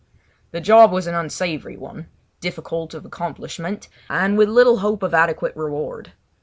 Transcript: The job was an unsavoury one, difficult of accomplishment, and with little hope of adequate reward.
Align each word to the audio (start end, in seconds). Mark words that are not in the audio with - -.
The 0.49 0.59
job 0.61 0.91
was 0.91 1.05
an 1.05 1.13
unsavoury 1.13 1.77
one, 1.77 2.07
difficult 2.39 2.95
of 2.95 3.05
accomplishment, 3.05 3.87
and 4.09 4.35
with 4.35 4.49
little 4.49 4.77
hope 4.79 5.03
of 5.03 5.13
adequate 5.13 5.55
reward. 5.55 6.13